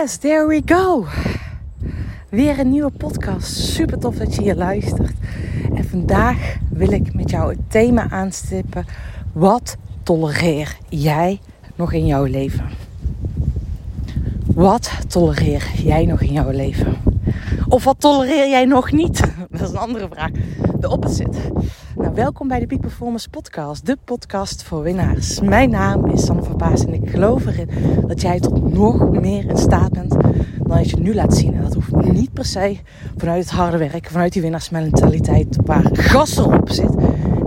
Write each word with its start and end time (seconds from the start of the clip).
Yes, 0.00 0.16
there 0.16 0.46
we 0.46 0.62
go. 0.66 1.06
Weer 2.28 2.58
een 2.58 2.70
nieuwe 2.70 2.90
podcast. 2.90 3.56
Super 3.56 3.98
tof 3.98 4.16
dat 4.16 4.34
je 4.34 4.42
hier 4.42 4.54
luistert. 4.54 5.12
En 5.74 5.84
vandaag 5.88 6.56
wil 6.70 6.92
ik 6.92 7.14
met 7.14 7.30
jou 7.30 7.50
het 7.50 7.70
thema 7.70 8.10
aanstippen. 8.10 8.86
Wat 9.32 9.76
tolereer 10.02 10.76
jij 10.88 11.40
nog 11.74 11.92
in 11.92 12.06
jouw 12.06 12.24
leven? 12.24 12.64
Wat 14.54 14.90
tolereer 15.08 15.70
jij 15.84 16.06
nog 16.06 16.20
in 16.20 16.32
jouw 16.32 16.50
leven? 16.50 16.96
Of 17.68 17.84
wat 17.84 18.00
tolereer 18.00 18.48
jij 18.48 18.64
nog 18.64 18.92
niet? 18.92 19.20
Dat 19.50 19.60
is 19.60 19.70
een 19.70 19.76
andere 19.76 20.08
vraag. 20.10 20.30
De 20.80 20.90
opposite. 20.90 21.38
Nou, 22.04 22.16
welkom 22.16 22.48
bij 22.48 22.60
de 22.60 22.66
Peak 22.66 22.80
Performance 22.80 23.30
Podcast, 23.30 23.86
de 23.86 23.96
podcast 24.04 24.62
voor 24.62 24.82
winnaars. 24.82 25.40
Mijn 25.40 25.70
naam 25.70 26.06
is 26.06 26.24
Sanne 26.24 26.42
Verbaas 26.42 26.84
en 26.84 26.94
ik 26.94 27.10
geloof 27.10 27.46
erin 27.46 27.68
dat 28.06 28.20
jij 28.20 28.40
tot 28.40 28.72
nog 28.72 29.10
meer 29.10 29.48
in 29.48 29.56
staat 29.56 29.92
bent 29.92 30.10
dan 30.10 30.76
dat 30.76 30.90
je 30.90 30.96
nu 30.96 31.14
laat 31.14 31.36
zien. 31.36 31.54
En 31.54 31.62
dat 31.62 31.74
hoeft 31.74 32.12
niet 32.12 32.32
per 32.32 32.44
se 32.44 32.76
vanuit 33.16 33.44
het 33.44 33.52
harde 33.52 33.76
werk, 33.76 34.08
vanuit 34.10 34.32
die 34.32 34.42
winnaarsmentaliteit 34.42 35.56
waar 35.64 35.88
gas 35.92 36.36
erop 36.36 36.70
zit. 36.70 36.94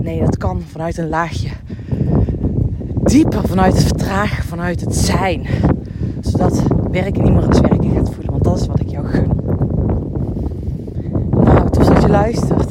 Nee, 0.00 0.20
dat 0.20 0.36
kan 0.36 0.60
vanuit 0.60 0.98
een 0.98 1.08
laagje 1.08 1.50
dieper, 3.02 3.48
vanuit 3.48 3.74
het 3.74 3.84
vertragen, 3.84 4.44
vanuit 4.44 4.80
het 4.80 4.96
zijn. 4.96 5.46
Zodat 6.20 6.62
werken 6.90 7.22
niet 7.22 7.32
meer 7.32 7.46
als 7.46 7.60
werken 7.60 7.90
gaat 7.90 8.10
voelen, 8.14 8.32
want 8.32 8.44
dat 8.44 8.60
is 8.60 8.66
wat 8.66 8.80
ik 8.80 8.88
jou 8.88 9.06
gun. 9.06 9.30
Nou, 11.30 11.70
tof 11.70 11.84
dat 11.84 12.02
je 12.02 12.08
luistert 12.08 12.67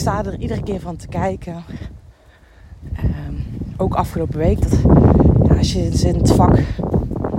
sta 0.00 0.24
er 0.24 0.38
iedere 0.38 0.62
keer 0.62 0.80
van 0.80 0.96
te 0.96 1.08
kijken. 1.08 1.64
Um, 3.04 3.46
ook 3.76 3.94
afgelopen 3.94 4.38
week. 4.38 4.62
Dat, 4.62 4.78
ja, 5.48 5.56
als 5.56 5.72
je 5.72 5.82
in 5.82 6.14
het 6.14 6.32
vak 6.32 6.58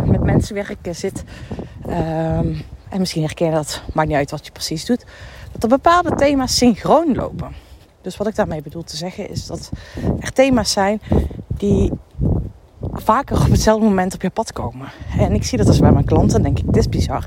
met 0.06 0.24
mensen 0.24 0.56
werken 0.56 0.96
zit. 0.96 1.24
Um, 1.88 2.62
en 2.90 3.00
misschien 3.00 3.24
herken 3.24 3.46
je 3.46 3.54
dat, 3.54 3.82
maakt 3.94 4.08
niet 4.08 4.18
uit 4.18 4.32
wat 4.32 4.46
je 4.46 4.52
precies 4.52 4.86
doet. 4.86 5.06
Dat 5.52 5.64
er 5.64 5.70
bepaalde 5.70 6.16
thema's 6.16 6.58
synchroon 6.58 7.16
lopen. 7.16 7.52
Dus 8.02 8.18
wat 8.18 8.28
ik 8.28 8.36
daarmee 8.36 8.62
bedoel 8.62 8.84
te 8.84 8.98
zeggen 8.98 9.30
is 9.30 9.46
dat 9.46 9.72
er 10.20 10.32
thema's 10.32 10.72
zijn 10.72 11.02
die 11.48 11.92
vaker 12.94 13.42
op 13.42 13.52
hetzelfde 13.52 13.86
moment 13.86 14.14
op 14.14 14.22
je 14.22 14.30
pad 14.30 14.54
komen. 14.54 14.88
En 15.18 15.34
ik 15.34 15.44
zie 15.44 15.58
dat 15.58 15.68
als 15.68 15.80
bij 15.80 15.92
mijn 15.92 16.06
klanten, 16.06 16.42
denk 16.42 16.60
ik, 16.60 16.66
dit 16.66 16.76
is 16.76 16.90
bizar. 16.90 17.26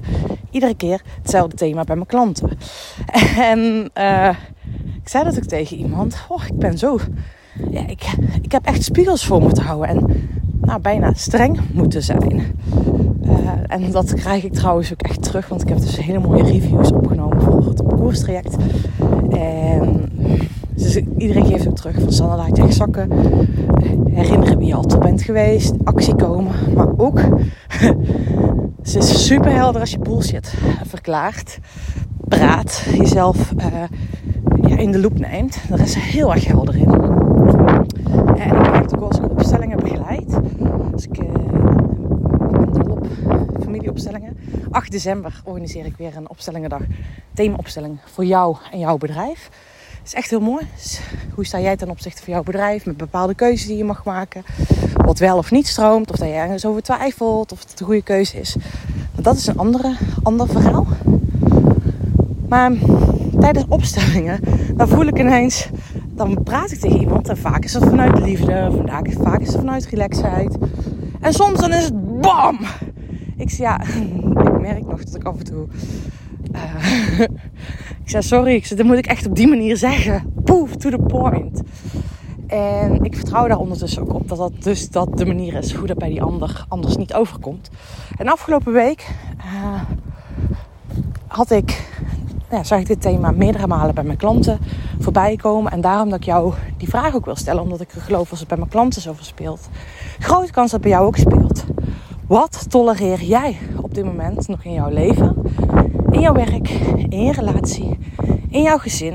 Iedere 0.51 0.75
keer 0.75 1.03
hetzelfde 1.23 1.57
thema 1.57 1.85
bij 1.85 1.95
mijn 1.97 2.09
klanten. 2.09 2.51
En 3.37 3.91
uh, 3.98 4.37
ik 5.05 5.11
zei 5.11 5.25
dat 5.25 5.37
ook 5.37 5.45
tegen 5.45 5.77
iemand. 5.77 6.17
Oh, 6.29 6.43
ik 6.47 6.59
ben 6.59 6.79
zo. 6.79 6.99
Ja, 7.71 7.87
ik, 7.87 8.15
ik 8.43 8.53
heb 8.53 8.65
echt 8.67 8.83
spiegels 8.83 9.27
voor 9.27 9.41
moeten 9.41 9.63
houden. 9.63 9.89
En 9.89 10.29
nou, 10.61 10.81
bijna 10.81 11.13
streng 11.15 11.61
moeten 11.73 12.03
zijn. 12.03 12.57
Uh, 13.25 13.51
en 13.67 13.91
dat 13.91 14.15
krijg 14.15 14.45
ik 14.45 14.53
trouwens 14.53 14.93
ook 14.93 15.03
echt 15.03 15.23
terug. 15.23 15.49
Want 15.49 15.63
ik 15.63 15.69
heb 15.69 15.79
dus 15.79 15.97
hele 15.97 16.19
mooie 16.19 16.43
reviews 16.43 16.93
opgenomen 16.93 17.43
voor 17.43 17.67
het 17.67 17.83
koerstraject. 17.83 18.57
En 19.31 20.13
dus 20.75 20.97
iedereen 21.19 21.47
geeft 21.47 21.69
ook 21.69 21.77
terug. 21.77 22.01
Van 22.01 22.13
Sanne 22.13 22.37
laat 22.37 22.57
je 22.57 22.63
echt 22.63 22.75
zakken. 22.75 23.11
Herinneren 24.11 24.59
wie 24.59 24.67
je 24.67 24.75
al 24.75 24.99
bent 24.99 25.23
geweest. 25.23 25.75
Actie 25.85 26.15
komen. 26.15 26.55
Maar 26.75 26.89
ook, 26.97 27.21
ze 28.83 28.99
is 28.99 29.27
super 29.27 29.53
helder 29.53 29.81
als 29.81 29.91
je 29.91 29.99
bullshit 29.99 30.55
verklaart. 30.87 31.59
Praat. 32.29 32.87
Jezelf 32.99 33.53
ja, 33.57 33.89
in 34.78 34.92
de 34.92 35.00
loop 35.00 35.19
neemt. 35.19 35.58
Daar 35.69 35.80
is 35.80 35.94
heel 35.94 36.33
erg 36.33 36.47
helder 36.47 36.77
in. 36.77 36.92
En 38.36 38.48
ik 38.48 38.70
merk 38.70 38.97
ook 38.97 39.03
als 39.03 39.19
ik 39.19 39.30
opstellingen 39.30 39.77
begeleid. 39.77 40.36
Als 40.92 41.05
ik, 41.06 41.19
op 42.89 43.06
familieopstellingen. 43.62 44.36
8 44.70 44.91
december 44.91 45.42
organiseer 45.45 45.86
ik 45.86 45.97
weer 45.97 46.17
een 46.17 46.30
opstellingendag. 46.30 46.80
Themaopstelling 47.34 47.98
voor 48.05 48.25
jou 48.25 48.56
en 48.72 48.78
jouw 48.78 48.97
bedrijf. 48.97 49.50
Is 50.05 50.14
echt 50.14 50.30
heel 50.30 50.41
mooi. 50.41 50.67
Dus 50.74 51.01
hoe 51.34 51.46
sta 51.46 51.61
jij 51.61 51.77
ten 51.77 51.90
opzichte 51.90 52.23
van 52.23 52.33
jouw 52.33 52.42
bedrijf? 52.42 52.86
Met 52.86 52.96
bepaalde 52.96 53.34
keuzes 53.34 53.67
die 53.67 53.77
je 53.77 53.84
mag 53.84 54.05
maken. 54.05 54.42
Wat 54.95 55.18
wel 55.18 55.36
of 55.36 55.51
niet 55.51 55.67
stroomt. 55.67 56.11
Of 56.11 56.17
dat 56.17 56.29
je 56.29 56.34
ergens 56.34 56.67
over 56.67 56.83
twijfelt. 56.83 57.52
Of 57.52 57.61
het 57.61 57.79
de 57.79 57.84
goede 57.84 58.02
keuze 58.02 58.40
is. 58.40 58.57
Dat 59.20 59.36
is 59.36 59.46
een 59.46 59.58
andere, 59.58 59.96
ander 60.23 60.48
verhaal. 60.48 60.86
Maar 62.48 62.73
tijdens 63.45 63.65
opstellingen, 63.69 64.41
dan 64.77 64.89
voel 64.89 65.07
ik 65.07 65.19
ineens, 65.19 65.69
dan 66.15 66.43
praat 66.43 66.71
ik 66.71 66.79
tegen 66.79 67.01
iemand 67.01 67.29
en 67.29 67.37
vaak 67.37 67.65
is 67.65 67.73
het 67.75 67.85
vanuit 67.85 68.19
liefde, 68.19 68.83
vaak, 68.87 69.13
vaak 69.13 69.41
is 69.41 69.49
het 69.49 69.57
vanuit 69.57 69.87
relaxheid. 69.87 70.57
En 71.21 71.33
soms 71.33 71.61
dan 71.61 71.73
is 71.73 71.85
het 71.85 72.21
BAM! 72.21 72.59
Ik 73.37 73.51
zeg 73.51 73.59
ja, 73.59 73.81
ik 74.51 74.61
merk 74.61 74.87
nog 74.87 75.05
dat 75.05 75.15
ik 75.15 75.25
af 75.25 75.39
en 75.39 75.45
toe. 75.45 75.67
Uh, 76.55 77.21
ik 78.05 78.11
zei 78.11 78.23
sorry, 78.23 78.55
ik 78.55 78.67
zei, 78.67 78.79
dat 78.79 78.89
moet 78.89 78.99
ik 78.99 79.07
echt 79.07 79.27
op 79.27 79.37
die 79.37 79.49
manier 79.49 79.77
zeggen. 79.77 80.33
Poef, 80.45 80.77
to 80.77 80.91
the 80.91 80.99
point. 80.99 81.63
En 82.47 83.05
ik 83.05 83.17
vertrouw 83.17 83.49
daar 83.49 83.59
ondertussen 83.59 84.03
ook 84.03 84.15
op 84.15 84.29
dat 84.29 84.39
dat 84.39 84.63
dus 84.63 84.91
dat 84.91 85.19
de 85.19 85.27
manier 85.27 85.55
is 85.55 85.73
hoe 85.73 85.87
dat 85.87 85.99
bij 85.99 86.09
die 86.09 86.23
ander 86.23 86.65
anders 86.69 86.97
niet 86.97 87.15
overkomt. 87.15 87.71
En 88.17 88.29
afgelopen 88.29 88.73
week 88.73 89.11
uh, 89.39 89.83
had 91.27 91.51
ik 91.51 91.93
ja, 92.55 92.65
zag 92.65 92.79
ik 92.79 92.87
dit 92.87 93.01
thema 93.01 93.31
meerdere 93.31 93.67
malen 93.67 93.95
bij 93.95 94.05
mijn 94.05 94.19
klanten 94.19 94.59
voorbij 94.98 95.37
komen. 95.37 95.73
En 95.73 95.81
daarom 95.81 96.11
dat 96.11 96.19
ik 96.19 96.25
jou 96.25 96.53
die 96.77 96.89
vraag 96.89 97.15
ook 97.15 97.25
wil 97.25 97.37
stellen. 97.37 97.63
Omdat 97.63 97.81
ik 97.81 97.91
geloof 97.91 98.31
als 98.31 98.39
het 98.39 98.48
bij 98.48 98.59
mijn 98.59 98.70
klanten 98.70 99.03
zoveel 99.03 99.25
speelt. 99.25 99.69
Grote 100.19 100.53
kans 100.53 100.70
dat 100.70 100.81
het 100.81 100.81
bij 100.81 100.91
jou 100.91 101.07
ook 101.07 101.17
speelt. 101.17 101.64
Wat 102.27 102.70
tolereer 102.70 103.23
jij 103.23 103.57
op 103.81 103.95
dit 103.95 104.05
moment 104.05 104.48
nog 104.48 104.64
in 104.64 104.73
jouw 104.73 104.91
leven? 104.91 105.37
In 106.11 106.20
jouw 106.20 106.33
werk, 106.33 106.69
in 107.09 107.25
je 107.25 107.33
relatie, 107.33 107.98
in 108.48 108.63
jouw 108.63 108.79
gezin? 108.79 109.14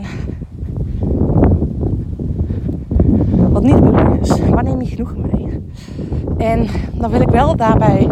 Wat 3.50 3.64
niet 3.64 3.80
bedoeling 3.80 4.22
is. 4.22 4.40
Waar 4.40 4.64
neem 4.64 4.82
je 4.82 4.88
genoeg 4.88 5.16
mee? 5.16 5.62
En 6.38 6.68
dan 6.94 7.12
wil 7.12 7.22
ik 7.22 7.30
wel 7.30 7.56
daarbij 7.56 8.08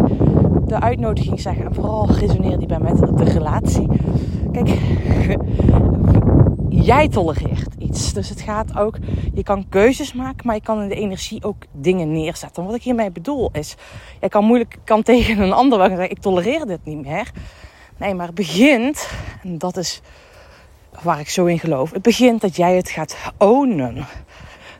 de 0.66 0.80
uitnodiging 0.80 1.40
zeggen. 1.40 1.64
En 1.64 1.74
vooral 1.74 2.10
resoneer 2.10 2.58
die 2.58 2.66
bij 2.66 2.78
met 2.78 2.98
de 2.98 3.24
relatie. 3.24 3.88
Jij 6.68 7.08
tolereert 7.08 7.74
iets. 7.78 8.12
Dus 8.12 8.28
het 8.28 8.40
gaat 8.40 8.78
ook, 8.78 8.96
je 9.34 9.42
kan 9.42 9.68
keuzes 9.68 10.12
maken, 10.12 10.46
maar 10.46 10.54
je 10.54 10.60
kan 10.60 10.82
in 10.82 10.88
de 10.88 10.94
energie 10.94 11.44
ook 11.44 11.64
dingen 11.72 12.12
neerzetten. 12.12 12.64
wat 12.64 12.74
ik 12.74 12.82
hiermee 12.82 13.10
bedoel 13.10 13.50
is, 13.52 13.74
je 14.20 14.28
kan 14.28 14.44
moeilijk 14.44 14.78
kan 14.84 15.02
tegen 15.02 15.40
een 15.40 15.52
ander 15.52 15.78
wel 15.78 15.88
zeggen, 15.88 16.10
ik 16.10 16.20
tolereer 16.20 16.66
dit 16.66 16.84
niet 16.84 17.06
meer. 17.06 17.30
Nee, 17.96 18.14
maar 18.14 18.26
het 18.26 18.34
begint, 18.34 19.08
en 19.42 19.58
dat 19.58 19.76
is 19.76 20.00
waar 21.02 21.20
ik 21.20 21.28
zo 21.28 21.44
in 21.44 21.58
geloof, 21.58 21.90
het 21.90 22.02
begint 22.02 22.40
dat 22.40 22.56
jij 22.56 22.76
het 22.76 22.90
gaat 22.90 23.16
ownen. 23.38 24.06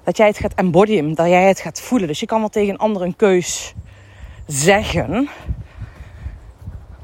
Dat 0.03 0.17
jij 0.17 0.27
het 0.27 0.39
gaat 0.39 0.55
embodyen, 0.55 1.15
dat 1.15 1.27
jij 1.27 1.49
het 1.49 1.61
gaat 1.61 1.81
voelen. 1.81 2.09
Dus 2.09 2.21
je 2.21 2.27
kan 2.27 2.41
wel 2.41 2.49
tegen 2.49 2.73
een 2.73 2.79
ander 2.79 3.03
een 3.03 3.17
keus 3.17 3.75
zeggen. 4.47 5.29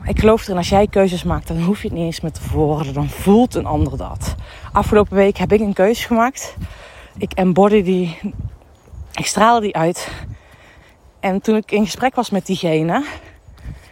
Ik 0.07 0.19
geloof 0.19 0.43
erin, 0.43 0.57
als 0.57 0.69
jij 0.69 0.87
keuzes 0.87 1.23
maakt, 1.23 1.49
dan 1.49 1.63
hoef 1.63 1.83
je 1.83 1.89
het 1.89 1.97
niet 1.97 2.07
eens 2.07 2.21
met 2.21 2.35
te 2.35 2.41
woorden. 2.53 2.95
Dan 2.95 3.09
voelt 3.09 3.55
een 3.55 3.67
ander 3.67 3.97
dat. 3.97 4.35
Afgelopen 4.73 5.17
week 5.17 5.37
heb 5.37 5.53
ik 5.53 5.61
een 5.61 5.73
keuze 5.73 6.07
gemaakt. 6.07 6.57
Ik 7.19 7.33
embody 7.33 7.83
die, 7.83 8.19
ik 9.13 9.27
straalde 9.27 9.61
die 9.61 9.77
uit. 9.77 10.09
En 11.21 11.41
toen 11.41 11.57
ik 11.57 11.71
in 11.71 11.85
gesprek 11.85 12.15
was 12.15 12.31
met 12.31 12.47
diegene, 12.47 13.05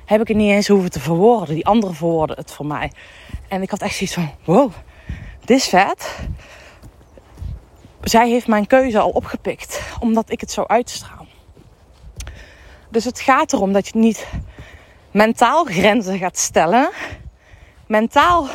heb 0.04 0.20
ik 0.20 0.28
het 0.28 0.36
niet 0.36 0.50
eens 0.50 0.68
hoeven 0.68 0.90
te 0.90 1.00
verwoorden. 1.00 1.54
Die 1.54 1.66
andere 1.66 1.92
verwoorden 1.92 2.36
het 2.36 2.52
voor 2.52 2.66
mij. 2.66 2.92
En 3.48 3.62
ik 3.62 3.70
had 3.70 3.82
echt 3.82 3.94
zoiets 3.94 4.14
van, 4.14 4.30
wow, 4.44 4.72
dit 5.44 5.56
is 5.56 5.68
vet. 5.68 6.18
Zij 8.02 8.28
heeft 8.28 8.46
mijn 8.46 8.66
keuze 8.66 8.98
al 8.98 9.10
opgepikt, 9.10 9.82
omdat 10.00 10.30
ik 10.30 10.40
het 10.40 10.50
zo 10.50 10.64
uitstraal. 10.66 11.26
Dus 12.88 13.04
het 13.04 13.20
gaat 13.20 13.52
erom 13.52 13.72
dat 13.72 13.88
je 13.88 13.98
niet 13.98 14.26
mentaal 15.12 15.64
grenzen 15.64 16.18
gaat 16.18 16.38
stellen. 16.38 16.90
Mentaal 17.86 18.48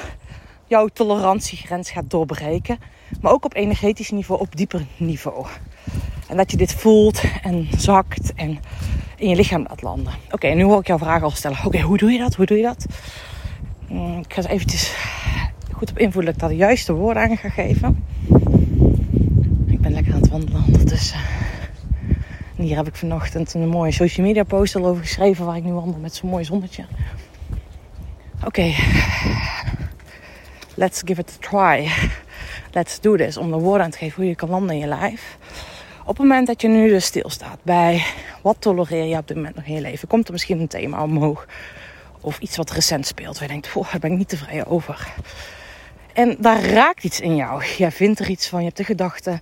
jouw 0.68 0.88
tolerantiegrens 0.88 1.92
gaat 1.92 2.10
doorbreken. 2.10 2.78
Maar 3.22 3.32
ook 3.32 3.46
op 3.46 3.56
energetisch 3.56 4.12
niveau, 4.12 4.42
op 4.42 4.56
dieper 4.56 4.86
niveau. 4.98 5.46
En 6.28 6.38
dat 6.38 6.52
je 6.52 6.58
dit 6.58 6.74
voelt 6.74 7.22
en 7.44 7.68
zakt 7.78 8.34
en 8.34 8.60
in 9.18 9.30
je 9.30 9.36
lichaam 9.36 9.66
laat 9.68 9.82
landen. 9.82 10.14
Oké, 10.32 10.48
nu 10.48 10.64
hoor 10.64 10.80
ik 10.80 10.88
jouw 10.88 10.98
vraag 10.98 11.24
al 11.24 11.32
stellen. 11.32 11.58
Oké, 11.66 11.82
hoe 11.82 11.98
doe 11.98 12.12
je 12.12 12.18
dat? 12.18 12.36
Hoe 12.36 12.46
doe 12.46 12.58
je 12.58 12.64
dat? 12.64 12.86
Mm, 13.90 14.20
ik 14.20 14.34
ga 14.34 14.50
eventjes 14.50 14.96
goed 15.72 15.90
op 15.90 15.98
invoelen 15.98 16.26
dat 16.26 16.34
ik 16.34 16.40
daar 16.40 16.50
de 16.50 16.66
juiste 16.66 16.94
woorden 16.94 17.24
aan 17.24 17.38
ga 17.38 17.50
geven. 17.50 18.04
Ik 19.68 19.82
ben 19.82 19.92
lekker 19.92 20.14
aan 20.14 20.22
het 20.22 20.30
wandelen 20.30 20.64
ondertussen. 20.68 21.20
En 22.58 22.64
hier 22.64 22.76
heb 22.76 22.88
ik 22.88 22.96
vanochtend 22.96 23.54
een 23.54 23.68
mooie 23.68 23.92
social 23.92 24.26
media 24.26 24.44
post 24.44 24.76
al 24.76 24.86
over 24.86 25.02
geschreven 25.02 25.46
waar 25.46 25.58
ik 25.58 25.64
nu 25.64 25.72
wandel 25.72 26.00
met 26.00 26.16
zo'n 26.16 26.30
mooi 26.30 26.44
zonnetje. 26.44 26.86
Oké, 28.46 28.74
let's 30.74 31.02
give 31.06 31.22
it 31.22 31.38
a 31.44 31.50
try. 31.50 31.92
Let's 32.72 33.00
do 33.00 33.16
this. 33.16 33.38
Om 33.38 33.52
de 33.52 33.58
woorden 33.58 33.86
aan 33.86 33.92
te 33.92 33.98
geven 33.98 34.16
hoe 34.16 34.26
je 34.26 34.36
kan 34.36 34.50
landen 34.50 34.76
in 34.76 34.82
je 34.82 34.88
lijf. 34.88 35.38
Op 36.02 36.08
het 36.08 36.18
moment 36.18 36.48
dat 36.48 36.62
je 36.62 36.68
nu 36.68 36.90
dus 36.90 37.06
stilstaat 37.06 37.60
bij 37.64 38.04
wat 38.42 38.56
tolereer 38.60 39.06
je 39.06 39.18
op 39.18 39.28
dit 39.28 39.38
moment 39.38 39.56
nog 39.56 39.66
in 39.66 39.74
je 39.74 39.82
leven, 39.82 40.08
komt 40.08 40.28
er 40.28 40.34
misschien 40.34 40.60
een 40.60 40.68
thema 40.68 41.04
omhoog. 41.04 41.46
Of 42.22 42.40
iets 42.40 42.58
wat 42.58 42.72
recent 42.72 43.08
speelt. 43.08 43.40
Waar 43.40 43.48
je 43.48 43.62
denkt, 43.62 43.74
daar 43.74 44.00
ben 44.00 44.12
ik 44.12 44.18
niet 44.18 44.30
tevreden 44.30 44.68
over. 44.68 45.14
En 46.14 46.36
daar 46.40 46.64
raakt 46.64 47.04
iets 47.04 47.20
in 47.20 47.36
jou. 47.36 47.64
Jij 47.78 47.92
vindt 47.92 48.20
er 48.20 48.30
iets 48.30 48.48
van, 48.48 48.60
je 48.60 48.66
hebt 48.66 48.78
de 48.78 48.84
gedachte. 48.84 49.40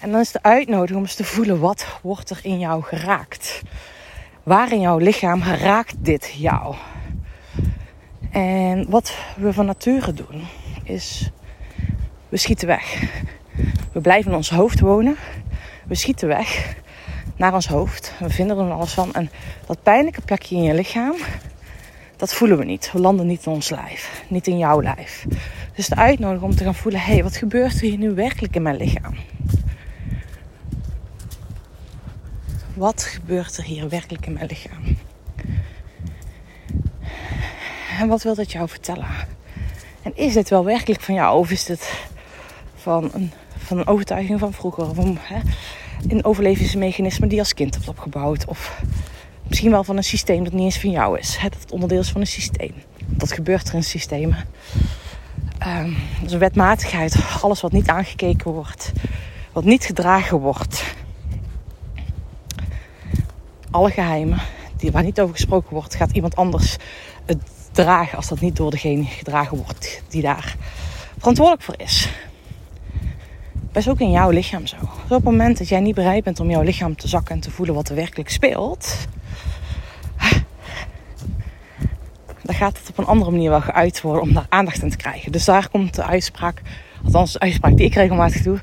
En 0.00 0.10
dan 0.10 0.20
is 0.20 0.32
de 0.32 0.42
uitnodiging 0.42 0.98
om 0.98 1.04
eens 1.04 1.14
te 1.14 1.24
voelen, 1.24 1.60
wat 1.60 1.86
wordt 2.02 2.30
er 2.30 2.40
in 2.42 2.58
jou 2.58 2.82
geraakt? 2.82 3.62
Waar 4.42 4.72
in 4.72 4.80
jouw 4.80 4.98
lichaam 4.98 5.42
raakt 5.42 5.94
dit 5.98 6.34
jou? 6.36 6.74
En 8.30 8.90
wat 8.90 9.16
we 9.36 9.52
van 9.52 9.66
nature 9.66 10.12
doen, 10.12 10.42
is 10.84 11.30
we 12.28 12.36
schieten 12.36 12.66
weg. 12.66 13.02
We 13.92 14.00
blijven 14.00 14.30
in 14.30 14.36
ons 14.36 14.50
hoofd 14.50 14.80
wonen. 14.80 15.16
We 15.86 15.94
schieten 15.94 16.28
weg 16.28 16.76
naar 17.36 17.54
ons 17.54 17.68
hoofd. 17.68 18.12
We 18.18 18.30
vinden 18.30 18.58
er 18.58 18.72
alles 18.72 18.92
van. 18.92 19.14
En 19.14 19.30
dat 19.66 19.82
pijnlijke 19.82 20.20
plekje 20.20 20.56
in 20.56 20.62
je 20.62 20.74
lichaam, 20.74 21.14
dat 22.16 22.34
voelen 22.34 22.58
we 22.58 22.64
niet. 22.64 22.92
We 22.92 23.00
landen 23.00 23.26
niet 23.26 23.46
in 23.46 23.52
ons 23.52 23.70
lijf. 23.70 24.24
Niet 24.28 24.46
in 24.46 24.58
jouw 24.58 24.82
lijf. 24.82 25.26
Dus 25.74 25.86
de 25.86 25.96
uitnodiging 25.96 26.50
om 26.50 26.56
te 26.56 26.64
gaan 26.64 26.74
voelen: 26.74 27.00
hé, 27.00 27.12
hey, 27.12 27.22
wat 27.22 27.36
gebeurt 27.36 27.74
er 27.74 27.80
hier 27.80 27.98
nu 27.98 28.14
werkelijk 28.14 28.54
in 28.54 28.62
mijn 28.62 28.76
lichaam? 28.76 29.14
Wat 32.78 33.02
gebeurt 33.02 33.56
er 33.56 33.64
hier 33.64 33.88
werkelijk 33.88 34.26
in 34.26 34.32
mijn 34.32 34.46
lichaam? 34.46 34.96
En 37.98 38.08
wat 38.08 38.22
wil 38.22 38.34
dat 38.34 38.52
jou 38.52 38.68
vertellen? 38.68 39.08
En 40.02 40.16
is 40.16 40.32
dit 40.32 40.48
wel 40.48 40.64
werkelijk 40.64 41.00
van 41.00 41.14
jou? 41.14 41.38
Of 41.38 41.50
is 41.50 41.64
dit 41.64 42.00
van 42.74 43.10
een, 43.12 43.32
van 43.56 43.78
een 43.78 43.86
overtuiging 43.86 44.38
van 44.38 44.52
vroeger? 44.52 44.88
Of 44.88 44.96
een, 44.96 45.18
hè, 45.20 45.40
een 46.08 46.24
overlevingsmechanisme 46.24 47.26
die 47.26 47.34
je 47.34 47.42
als 47.42 47.54
kind 47.54 47.74
hebt 47.74 47.88
opgebouwd? 47.88 48.44
Of 48.44 48.82
misschien 49.42 49.70
wel 49.70 49.84
van 49.84 49.96
een 49.96 50.04
systeem 50.04 50.44
dat 50.44 50.52
niet 50.52 50.62
eens 50.62 50.80
van 50.80 50.90
jou 50.90 51.18
is. 51.18 51.38
Dat 51.42 51.54
het 51.60 51.72
onderdeel 51.72 52.00
is 52.00 52.10
van 52.10 52.20
een 52.20 52.26
systeem. 52.26 52.74
Dat 53.06 53.32
gebeurt 53.32 53.68
er 53.68 53.74
in 53.74 53.84
systemen. 53.84 54.44
Um, 55.66 55.96
een 56.26 56.38
wetmatigheid. 56.38 57.16
Alles 57.42 57.60
wat 57.60 57.72
niet 57.72 57.88
aangekeken 57.88 58.50
wordt. 58.52 58.92
Wat 59.52 59.64
niet 59.64 59.84
gedragen 59.84 60.38
wordt. 60.38 60.96
Alle 63.70 63.90
geheimen 63.90 64.40
die, 64.76 64.90
waar 64.90 65.02
niet 65.02 65.20
over 65.20 65.34
gesproken 65.34 65.74
wordt, 65.74 65.94
gaat 65.94 66.10
iemand 66.10 66.36
anders 66.36 66.76
het 67.26 67.42
dragen 67.72 68.16
als 68.16 68.28
dat 68.28 68.40
niet 68.40 68.56
door 68.56 68.70
degene 68.70 69.04
gedragen 69.04 69.56
wordt 69.56 70.02
die 70.08 70.22
daar 70.22 70.56
verantwoordelijk 71.18 71.64
voor 71.64 71.74
is. 71.78 72.08
Is 73.72 73.88
ook 73.88 74.00
in 74.00 74.10
jouw 74.10 74.30
lichaam 74.30 74.66
zo. 74.66 74.76
Dus 74.76 74.88
op 75.02 75.08
het 75.08 75.24
moment 75.24 75.58
dat 75.58 75.68
jij 75.68 75.80
niet 75.80 75.94
bereid 75.94 76.24
bent 76.24 76.40
om 76.40 76.50
jouw 76.50 76.62
lichaam 76.62 76.96
te 76.96 77.08
zakken 77.08 77.34
en 77.34 77.40
te 77.40 77.50
voelen 77.50 77.74
wat 77.74 77.88
er 77.88 77.94
werkelijk 77.94 78.30
speelt, 78.30 78.96
dan 82.42 82.54
gaat 82.54 82.78
het 82.78 82.88
op 82.88 82.98
een 82.98 83.06
andere 83.06 83.30
manier 83.30 83.50
wel 83.50 83.60
geuit 83.60 84.00
worden 84.00 84.22
om 84.22 84.32
daar 84.32 84.46
aandacht 84.48 84.82
in 84.82 84.90
te 84.90 84.96
krijgen. 84.96 85.32
Dus 85.32 85.44
daar 85.44 85.68
komt 85.68 85.94
de 85.94 86.04
uitspraak, 86.04 86.62
althans 87.04 87.32
de 87.32 87.38
uitspraak 87.38 87.76
die 87.76 87.86
ik 87.86 87.94
regelmatig 87.94 88.42
doe. 88.42 88.60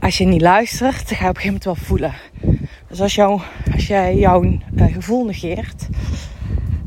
Als 0.00 0.18
je 0.18 0.24
niet 0.24 0.40
luistert, 0.40 1.08
dan 1.08 1.16
ga 1.16 1.24
je 1.24 1.30
op 1.30 1.36
een 1.36 1.42
gegeven 1.42 1.46
moment 1.46 1.64
wel 1.64 1.74
voelen. 1.74 2.14
Dus 2.96 3.18
als, 3.18 3.86
jij 3.86 4.16
jouw 4.16 4.42
uh, 4.42 4.92
gevoel 4.92 5.24
negeert, 5.24 5.88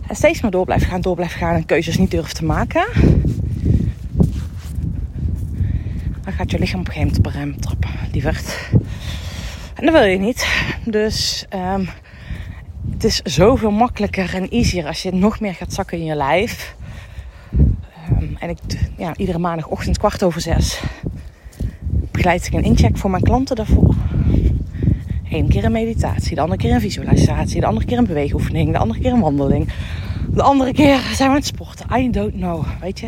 en 0.07 0.15
steeds 0.15 0.41
maar 0.41 0.51
door 0.51 0.65
blijft 0.65 0.85
gaan, 0.85 1.01
door 1.01 1.15
blijft 1.15 1.33
gaan 1.33 1.55
en 1.55 1.65
keuzes 1.65 1.97
niet 1.97 2.11
durft 2.11 2.35
te 2.35 2.45
maken. 2.45 2.85
Dan 6.23 6.33
gaat 6.33 6.51
je 6.51 6.59
lichaam 6.59 6.79
op 6.79 6.87
een 6.87 6.93
gegeven 6.93 7.21
moment 7.21 7.25
op 7.25 7.35
een 7.35 7.59
trappen, 7.59 7.89
lieverd. 8.11 8.69
En 9.73 9.85
dat 9.85 9.93
wil 9.93 10.03
je 10.03 10.17
niet. 10.17 10.47
Dus 10.85 11.45
um, 11.55 11.89
het 12.91 13.03
is 13.03 13.21
zoveel 13.21 13.71
makkelijker 13.71 14.35
en 14.35 14.49
easier 14.49 14.87
als 14.87 15.01
je 15.01 15.13
nog 15.13 15.39
meer 15.39 15.53
gaat 15.53 15.73
zakken 15.73 15.97
in 15.97 16.05
je 16.05 16.15
lijf. 16.15 16.75
Um, 18.11 18.35
en 18.39 18.49
ik, 18.49 18.57
ja, 18.97 19.15
iedere 19.15 19.39
maandagochtend 19.39 19.97
kwart 19.97 20.23
over 20.23 20.41
zes 20.41 20.81
begeleid 22.11 22.45
ik 22.45 22.53
een 22.53 22.63
incheck 22.63 22.97
voor 22.97 23.09
mijn 23.09 23.23
klanten 23.23 23.55
daarvoor. 23.55 23.95
Eén 25.29 25.47
keer 25.47 25.63
een 25.65 25.71
meditatie, 25.71 26.35
de 26.35 26.41
andere 26.41 26.61
keer 26.61 26.73
een 26.73 26.81
visualisatie, 26.81 27.59
de 27.59 27.65
andere 27.65 27.85
keer 27.85 27.97
een 27.97 28.05
beweegoefening, 28.05 28.71
de 28.71 28.77
andere 28.77 28.99
keer 28.99 29.11
een 29.11 29.19
wandeling. 29.19 29.69
De 30.33 30.41
andere 30.41 30.73
keer 30.73 30.97
zijn 30.97 31.17
we 31.17 31.23
aan 31.23 31.33
het 31.33 31.45
sporten. 31.45 31.85
I 31.97 32.09
don't 32.09 32.33
know, 32.33 32.65
weet 32.81 32.99
je. 32.99 33.07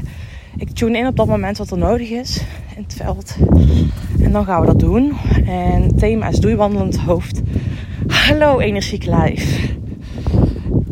Ik 0.58 0.70
tune 0.70 0.98
in 0.98 1.08
op 1.08 1.16
dat 1.16 1.28
moment 1.28 1.58
wat 1.58 1.72
er 1.72 1.78
nodig 1.78 2.10
is 2.10 2.44
in 2.76 2.84
het 2.84 2.94
veld. 2.94 3.38
En 4.20 4.32
dan 4.32 4.46
gaan 4.46 4.62
we 4.62 4.68
dat 4.68 4.80
doen. 4.80 5.14
En 5.46 5.96
thema 5.96 6.28
is 6.28 6.40
doe 6.40 6.50
je 6.50 6.56
wandelend 6.56 6.98
hoofd. 6.98 7.42
Hallo 8.08 8.60
energiek 8.60 9.06
lijf. 9.06 9.74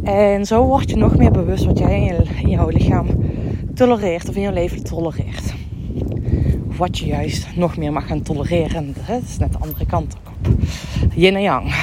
En 0.04 0.46
zo 0.46 0.66
word 0.66 0.90
je 0.90 0.96
nog 0.96 1.18
meer 1.18 1.32
bewust 1.32 1.66
wat 1.66 1.78
jij 1.78 2.26
in, 2.42 2.50
jouw 2.50 2.70
lichaam 2.70 3.08
tolereert 3.74 4.30
of 4.30 4.36
in 4.36 4.42
jouw 4.42 4.54
leven 4.54 4.84
tolereert. 4.84 5.54
Of 6.70 6.78
wat 6.78 6.98
je 6.98 7.06
juist 7.06 7.48
nog 7.56 7.78
meer 7.78 7.92
mag 7.92 8.08
gaan 8.08 8.22
tolereren. 8.22 8.96
Dat 9.08 9.22
is 9.28 9.38
net 9.38 9.52
de 9.52 9.60
andere 9.60 9.86
kant 9.86 10.14
op. 10.14 10.29
Yin 11.14 11.36
en 11.36 11.42
yang. 11.42 11.74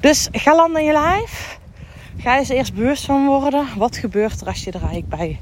Dus 0.00 0.28
ga 0.32 0.54
landen 0.56 0.80
in 0.80 0.86
je 0.86 0.92
lijf. 0.92 1.58
Ga 2.16 2.38
eens 2.38 2.48
eerst 2.48 2.74
bewust 2.74 3.04
van 3.04 3.26
worden. 3.26 3.66
Wat 3.76 3.96
gebeurt 3.96 4.40
er 4.40 4.46
als 4.46 4.64
je 4.64 4.70
er 4.70 4.80
eigenlijk 4.80 5.08
bij 5.08 5.40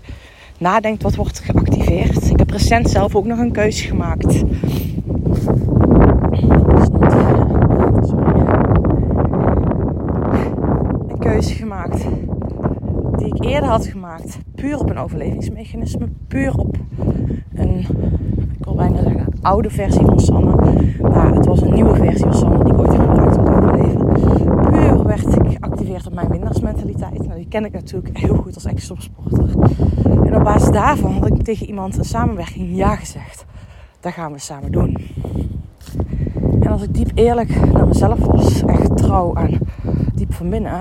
nadenkt? 0.58 1.02
Wat 1.02 1.14
wordt 1.14 1.38
geactiveerd? 1.38 2.30
Ik 2.30 2.38
heb 2.38 2.50
recent 2.50 2.90
zelf 2.90 3.14
ook 3.14 3.24
nog 3.24 3.38
een 3.38 3.52
keuze 3.52 3.86
gemaakt. 3.86 4.42
Een 11.08 11.18
keuze 11.18 11.54
gemaakt 11.54 12.04
die 13.16 13.26
ik 13.26 13.44
eerder 13.44 13.68
had 13.68 13.86
gemaakt. 13.86 14.38
Puur 14.54 14.78
op 14.78 14.90
een 14.90 14.98
overlevingsmechanisme. 14.98 16.08
Puur 16.28 16.54
op 16.54 16.76
een, 17.54 17.78
ik 18.58 18.64
wil 18.64 18.74
bijna 18.74 19.02
zeggen, 19.02 19.23
oude 19.44 19.70
versie 19.70 20.04
van 20.04 20.20
Sanne. 20.20 20.54
Maar 21.00 21.34
het 21.34 21.46
was 21.46 21.60
een 21.60 21.74
nieuwe 21.74 21.94
versie 21.94 22.24
van 22.24 22.34
Sanne 22.34 22.64
die 22.64 22.72
ik 22.72 22.78
ooit 22.78 22.92
heb 22.92 23.00
gebruikt 23.00 23.36
om 23.36 23.44
te 23.44 23.50
overleven. 23.50 24.06
Puur 24.70 25.04
werd 25.04 25.36
ik 25.36 25.58
geactiveerd 25.58 26.06
op 26.06 26.14
mijn 26.14 26.28
winnaarsmentaliteit. 26.28 27.26
Nou, 27.26 27.34
die 27.34 27.48
ken 27.48 27.64
ik 27.64 27.72
natuurlijk 27.72 28.18
heel 28.18 28.34
goed 28.34 28.54
als 28.54 28.64
ex-topsporter. 28.64 29.48
En 30.24 30.36
op 30.36 30.44
basis 30.44 30.70
daarvan 30.70 31.12
had 31.12 31.26
ik 31.26 31.42
tegen 31.42 31.66
iemand 31.66 31.96
een 31.96 32.04
samenwerking 32.04 32.76
ja 32.76 32.96
gezegd. 32.96 33.44
Dat 34.00 34.12
gaan 34.12 34.32
we 34.32 34.38
samen 34.38 34.72
doen. 34.72 34.96
En 36.60 36.70
als 36.70 36.82
ik 36.82 36.94
diep 36.94 37.10
eerlijk 37.14 37.72
naar 37.72 37.86
mezelf 37.86 38.18
was, 38.18 38.64
echt 38.64 38.96
trouw 38.96 39.34
aan 39.34 39.58
diep 40.14 40.34
van 40.34 40.50
binnen, 40.50 40.72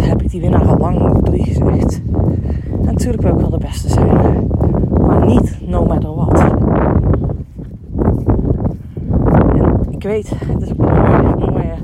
heb 0.00 0.22
ik 0.22 0.30
die 0.30 0.40
winnaar 0.40 0.66
al 0.66 0.78
lang 0.78 1.22
doei 1.22 1.44
gezegd. 1.44 2.00
En 2.80 2.84
natuurlijk 2.84 3.22
wil 3.22 3.32
ik 3.32 3.40
wel 3.40 3.50
de 3.50 3.58
beste 3.58 3.88
zijn, 3.88 4.06
maar 5.06 5.26
niet 5.26 5.56
no 5.74 5.84
matter 5.84 6.14
what. 6.14 6.44
Ik 9.90 10.02
weet, 10.02 10.30
het 10.30 10.62
is 10.62 10.70
ook 10.70 10.78
een 10.78 11.52
mooie 11.52 11.74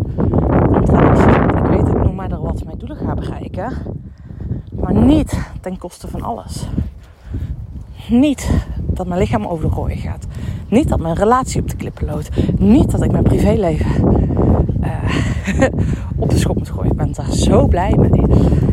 contradictie. 0.72 1.30
Ik 1.58 1.70
weet 1.70 1.86
dat 1.86 1.94
ik 1.94 2.02
no 2.04 2.12
matter 2.12 2.40
what 2.40 2.64
mijn 2.64 2.78
doelen 2.78 2.96
ga 2.96 3.14
bereiken, 3.14 3.72
maar 4.72 4.94
niet 4.94 5.40
ten 5.60 5.78
koste 5.78 6.08
van 6.08 6.22
alles. 6.22 6.68
Niet 8.08 8.50
dat 8.76 9.06
mijn 9.06 9.20
lichaam 9.20 9.46
over 9.46 9.68
de 9.68 9.74
rooien 9.74 9.96
gaat. 9.96 10.26
Niet 10.68 10.88
dat 10.88 11.00
mijn 11.00 11.14
relatie 11.14 11.60
op 11.60 11.68
de 11.68 11.76
klippen 11.76 12.06
loopt. 12.06 12.30
Niet 12.58 12.90
dat 12.90 13.02
ik 13.02 13.12
mijn 13.12 13.24
privéleven 13.24 13.86
uh, 14.82 15.68
op 16.16 16.30
de 16.30 16.36
schop 16.36 16.56
moet 16.56 16.70
gooien. 16.70 16.90
Ik 16.90 16.96
ben 16.96 17.12
daar 17.12 17.32
zo 17.32 17.66
blij 17.66 17.96
mee. 17.96 18.22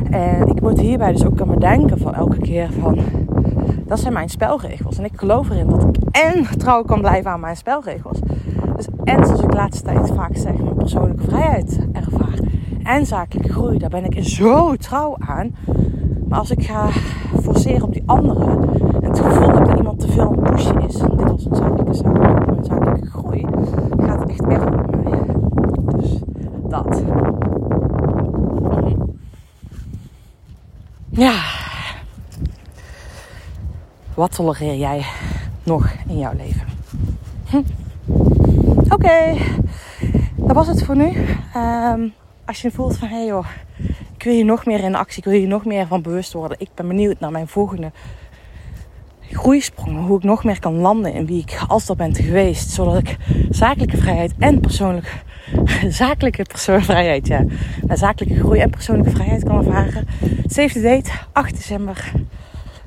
En 0.09 0.47
ik 0.47 0.61
moet 0.61 0.79
hierbij 0.79 1.11
dus 1.11 1.25
ook 1.25 1.41
aan 1.41 1.47
me 1.47 1.59
denken 1.59 1.97
van 1.97 2.13
elke 2.13 2.37
keer 2.37 2.69
van... 2.79 2.97
Dat 3.85 3.99
zijn 3.99 4.13
mijn 4.13 4.29
spelregels. 4.29 4.97
En 4.97 5.05
ik 5.05 5.19
geloof 5.19 5.49
erin 5.49 5.67
dat 5.67 5.83
ik 5.83 5.95
en 6.11 6.57
trouw 6.57 6.83
kan 6.83 6.99
blijven 6.99 7.31
aan 7.31 7.39
mijn 7.39 7.57
spelregels. 7.57 8.19
Dus 8.75 8.87
en 9.03 9.25
zoals 9.25 9.41
ik 9.41 9.49
de 9.49 9.55
laatste 9.55 9.83
tijd 9.83 10.11
vaak 10.15 10.37
zeg, 10.37 10.57
mijn 10.57 10.75
persoonlijke 10.75 11.23
vrijheid 11.23 11.79
ervaar. 11.91 12.39
En 12.83 13.05
zakelijke 13.05 13.51
groei, 13.51 13.77
daar 13.77 13.89
ben 13.89 14.05
ik 14.05 14.23
zo 14.23 14.75
trouw 14.75 15.15
aan. 15.19 15.55
Maar 16.27 16.39
als 16.39 16.51
ik 16.51 16.63
ga 16.63 16.89
forceren 17.41 17.83
op 17.83 17.93
die 17.93 18.03
anderen 18.05 18.69
en 19.01 19.09
het 19.09 19.19
gevoel 19.19 19.49
heb 19.49 19.65
dat 19.65 19.77
iemand 19.77 19.99
te 19.99 20.11
veel 20.11 20.31
een 20.31 20.39
pushen 20.39 20.81
is, 20.87 20.93
dit 20.95 21.23
was 21.23 21.45
een 21.45 21.55
zakelijke 21.55 21.93
zaak, 21.93 22.47
een 22.47 22.63
zakelijke 22.63 23.09
groei, 23.09 23.45
gaat 23.97 24.19
het 24.19 24.29
echt 24.29 24.43
erg 24.43 24.65
op 24.65 25.03
mij. 25.03 25.19
Dus 25.95 26.19
dat. 26.69 27.03
Ja. 31.09 31.41
Wat 34.17 34.35
tolereer 34.35 34.75
jij 34.75 35.05
nog 35.63 35.95
in 36.07 36.17
jouw 36.17 36.33
leven? 36.37 36.67
Hm. 37.49 37.61
Oké, 38.93 39.37
dat 40.35 40.55
was 40.55 40.67
het 40.67 40.83
voor 40.83 40.95
nu. 40.95 41.11
Um, 41.55 42.13
als 42.45 42.61
je 42.61 42.71
voelt 42.71 42.97
van 42.97 43.07
hé 43.07 43.15
hey 43.15 43.25
joh, 43.25 43.45
ik 44.17 44.23
wil 44.23 44.33
hier 44.33 44.45
nog 44.45 44.65
meer 44.65 44.83
in 44.83 44.95
actie, 44.95 45.17
ik 45.17 45.23
wil 45.23 45.39
hier 45.39 45.47
nog 45.47 45.65
meer 45.65 45.87
van 45.87 46.01
bewust 46.01 46.33
worden. 46.33 46.59
Ik 46.59 46.69
ben 46.75 46.87
benieuwd 46.87 47.19
naar 47.19 47.31
mijn 47.31 47.47
volgende 47.47 47.91
groeisprongen. 49.31 50.03
Hoe 50.03 50.17
ik 50.17 50.23
nog 50.23 50.43
meer 50.43 50.59
kan 50.59 50.75
landen 50.75 51.13
in 51.13 51.25
wie 51.25 51.41
ik 51.41 51.59
altijd 51.67 51.97
ben 51.97 52.15
geweest. 52.15 52.69
Zodat 52.69 52.97
ik 52.97 53.17
zakelijke 53.49 53.97
vrijheid 53.97 54.33
en 54.39 54.59
persoonlijke... 54.59 55.09
Zakelijke 55.89 56.43
persoonlijke 56.43 56.91
vrijheid, 56.91 57.27
ja. 57.27 57.43
zakelijke 57.87 58.39
groei 58.39 58.59
en 58.59 58.69
persoonlijke 58.69 59.11
vrijheid 59.11 59.43
kan 59.43 59.57
ervaren. 59.57 60.07
Save 60.47 60.73
the 60.73 60.81
date, 60.81 61.11
8 61.31 61.55
december. 61.55 62.11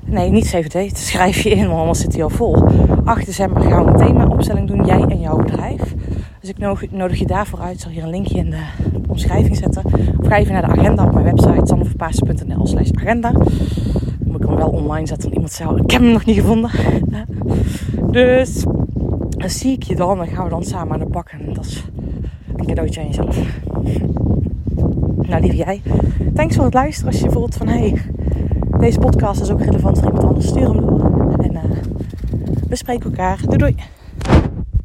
Nee, 0.05 0.29
niet 0.31 0.49
the 0.49 0.69
date. 0.69 0.95
Schrijf 0.95 1.41
je 1.41 1.49
in, 1.49 1.67
want 1.67 1.79
anders 1.79 1.99
zit 1.99 2.13
hij 2.13 2.23
al 2.23 2.29
vol. 2.29 2.63
8 3.03 3.25
december 3.25 3.61
gaan 3.61 3.85
we 3.85 3.91
meteen 3.91 4.17
mijn 4.17 4.31
opstelling 4.31 4.67
doen. 4.67 4.85
Jij 4.85 5.01
en 5.01 5.19
jouw 5.19 5.37
bedrijf. 5.37 5.95
Dus 6.39 6.49
ik 6.49 6.91
nodig 6.91 7.19
je 7.19 7.25
daarvoor 7.25 7.59
uit. 7.59 7.73
Ik 7.73 7.79
zal 7.79 7.91
hier 7.91 8.03
een 8.03 8.09
linkje 8.09 8.37
in 8.37 8.49
de 8.49 8.61
omschrijving 9.07 9.57
zetten. 9.57 9.83
Of 10.19 10.27
ga 10.27 10.37
even 10.37 10.53
naar 10.53 10.61
de 10.61 10.79
agenda 10.79 11.05
op 11.05 11.13
mijn 11.13 11.25
website. 11.25 11.61
sanneverpaasen.nl 11.63 12.67
slash 12.67 12.91
agenda 12.91 13.31
moet 14.25 14.41
ik 14.41 14.47
hem 14.47 14.57
wel 14.57 14.69
online 14.69 15.07
zetten. 15.07 15.23
Want 15.23 15.33
iemand 15.33 15.51
zou, 15.51 15.81
ik 15.81 15.91
heb 15.91 16.01
hem 16.01 16.11
nog 16.11 16.25
niet 16.25 16.35
gevonden. 16.35 16.71
Dus 18.11 18.63
dan 19.29 19.49
zie 19.49 19.71
ik 19.71 19.83
je 19.83 19.95
dan. 19.95 20.17
Dan 20.17 20.27
gaan 20.27 20.43
we 20.43 20.49
dan 20.49 20.63
samen 20.63 20.93
aan 20.93 20.99
de 20.99 21.05
bak. 21.05 21.29
En 21.29 21.53
dat 21.53 21.65
is 21.65 21.83
een 22.55 22.65
cadeautje 22.65 23.01
aan 23.01 23.07
jezelf. 23.07 23.37
Nou, 25.21 25.41
lieve 25.43 25.57
jij. 25.57 25.81
Thanks 26.33 26.55
voor 26.55 26.65
het 26.65 26.73
luisteren. 26.73 27.11
Als 27.11 27.21
je 27.21 27.29
voelt 27.29 27.55
van, 27.55 27.67
hey, 27.67 28.01
deze 28.81 28.99
podcast 28.99 29.41
is 29.41 29.51
ook 29.51 29.61
relevant 29.61 29.97
voor 29.97 30.07
iemand 30.07 30.23
anders. 30.23 30.47
Stuur 30.47 30.67
hem 30.67 30.85
door. 30.85 31.33
En 31.37 31.53
uh, 31.53 31.61
we 32.67 32.75
spreken 32.75 33.09
elkaar. 33.09 33.37
Doei 33.41 33.57
doei. 33.57 33.75